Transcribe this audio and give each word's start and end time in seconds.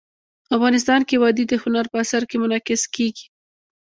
افغانستان 0.55 1.01
کې 1.07 1.15
وادي 1.21 1.43
د 1.47 1.53
هنر 1.63 1.85
په 1.91 1.97
اثار 2.03 2.23
کې 2.29 2.35
منعکس 2.43 2.81
کېږي. 2.95 3.25